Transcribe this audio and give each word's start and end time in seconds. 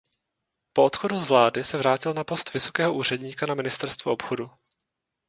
Po 0.73 0.83
odchodu 0.85 1.19
z 1.19 1.29
vlády 1.29 1.63
se 1.63 1.77
vrátil 1.77 2.13
na 2.13 2.23
post 2.23 2.53
vysokého 2.53 2.93
úředníka 2.93 3.45
na 3.45 3.53
ministerstvu 3.55 4.11
obchodu. 4.11 4.49